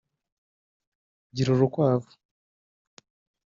Gira 1.35 1.49
urukwavu 1.53 2.09